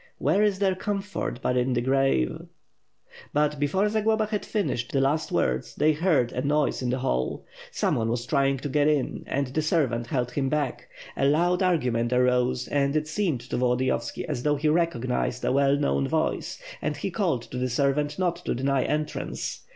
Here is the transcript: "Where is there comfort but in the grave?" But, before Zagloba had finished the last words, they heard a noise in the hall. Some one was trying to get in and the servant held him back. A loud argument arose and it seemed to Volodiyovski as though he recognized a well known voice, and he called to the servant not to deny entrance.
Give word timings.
"Where 0.17 0.41
is 0.41 0.57
there 0.57 0.73
comfort 0.73 1.41
but 1.43 1.55
in 1.55 1.73
the 1.73 1.79
grave?" 1.81 2.35
But, 3.33 3.59
before 3.59 3.87
Zagloba 3.87 4.25
had 4.25 4.43
finished 4.43 4.91
the 4.91 4.99
last 4.99 5.31
words, 5.31 5.75
they 5.75 5.93
heard 5.93 6.31
a 6.31 6.41
noise 6.41 6.81
in 6.81 6.89
the 6.89 6.97
hall. 6.97 7.45
Some 7.69 7.93
one 7.97 8.09
was 8.09 8.25
trying 8.25 8.57
to 8.57 8.67
get 8.67 8.87
in 8.87 9.23
and 9.27 9.45
the 9.45 9.61
servant 9.61 10.07
held 10.07 10.31
him 10.31 10.49
back. 10.49 10.87
A 11.15 11.25
loud 11.27 11.61
argument 11.61 12.11
arose 12.13 12.67
and 12.67 12.95
it 12.95 13.07
seemed 13.07 13.41
to 13.41 13.57
Volodiyovski 13.59 14.25
as 14.27 14.41
though 14.41 14.55
he 14.55 14.69
recognized 14.69 15.45
a 15.45 15.51
well 15.51 15.75
known 15.75 16.07
voice, 16.07 16.59
and 16.81 16.97
he 16.97 17.11
called 17.11 17.43
to 17.51 17.59
the 17.59 17.69
servant 17.69 18.17
not 18.17 18.37
to 18.37 18.55
deny 18.55 18.81
entrance. 18.81 19.67